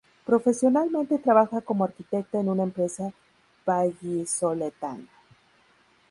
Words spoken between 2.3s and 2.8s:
en una